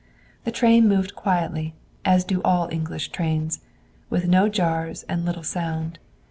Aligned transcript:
The 0.45 0.51
train 0.51 0.89
moved 0.89 1.15
quietly, 1.15 1.75
as 2.05 2.23
do 2.25 2.41
all 2.41 2.67
English 2.71 3.09
trains, 3.09 3.59
with 4.09 4.27
no 4.27 4.49
jars 4.49 5.03
and 5.03 5.23
little 5.23 5.43
sound. 5.43 5.99